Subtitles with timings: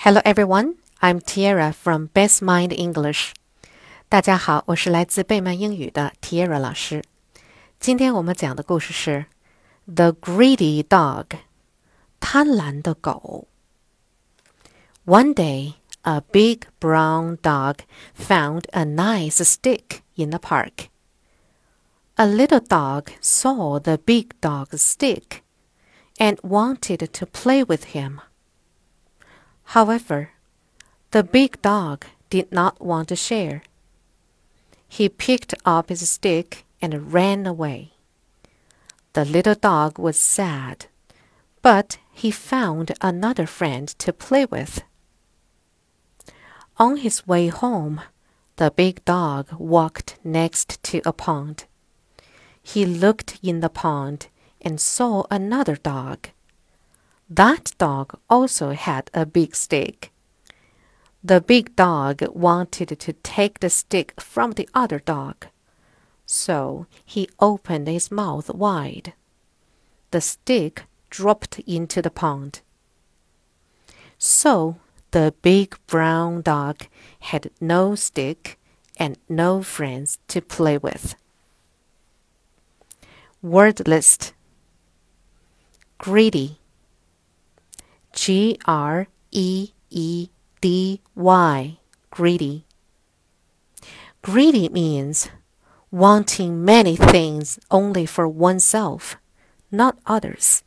[0.00, 3.33] Hello everyone, I'm Tiara from Best Mind English.
[4.09, 7.03] 大家好，我是来自贝曼英语的 Tiara 老师。
[7.79, 9.25] 今天我们讲的故事是《
[9.93, 11.37] The Greedy Dog》，
[12.19, 13.47] 贪婪的狗。
[15.05, 17.79] One day, a big brown dog
[18.17, 20.87] found a nice stick in the park.
[22.15, 25.41] A little dog saw the big dog's stick
[26.17, 28.19] and wanted to play with him.
[29.71, 30.31] However,
[31.11, 33.63] the big dog did not want to share.
[34.89, 37.93] He picked up his stick and ran away.
[39.13, 40.87] The little dog was sad,
[41.61, 44.83] but he found another friend to play with.
[46.75, 48.01] On his way home,
[48.57, 51.63] the big dog walked next to a pond.
[52.61, 54.27] He looked in the pond
[54.61, 56.27] and saw another dog.
[57.33, 60.11] That dog also had a big stick.
[61.23, 65.47] The big dog wanted to take the stick from the other dog.
[66.25, 69.13] So he opened his mouth wide.
[70.11, 72.59] The stick dropped into the pond.
[74.17, 74.75] So
[75.11, 76.87] the big brown dog
[77.21, 78.59] had no stick
[78.97, 81.15] and no friends to play with.
[83.41, 84.33] Word list
[85.97, 86.60] Greedy
[88.21, 90.29] G R E E
[90.61, 91.77] D Y
[92.11, 92.65] Greedy
[94.21, 95.29] Greedy means
[95.89, 99.17] wanting many things only for oneself,
[99.71, 100.61] not others.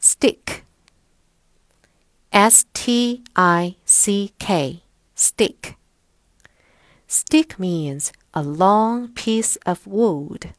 [0.00, 0.64] Stick
[2.32, 4.82] S T I C K
[5.14, 5.76] Stick
[7.06, 10.50] Stick means a long piece of wood.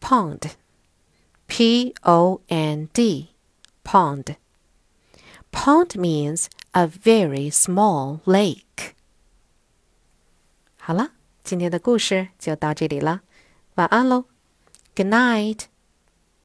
[0.00, 0.56] Pond,
[1.53, 3.29] P O N D,
[3.83, 4.35] pond.
[5.51, 8.93] Pond means a very small lake.
[10.77, 11.11] 好了，
[11.43, 13.21] 今天的故事就到这里了，
[13.75, 14.25] 晚安喽，
[14.95, 15.65] Good night。